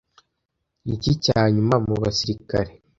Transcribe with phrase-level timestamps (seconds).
[0.85, 2.71] niki cyanyuma mubasirikare